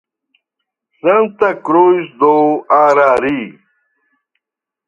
Santa 1.01 1.49
Cruz 1.65 2.05
do 2.19 2.35
Arari 2.81 3.41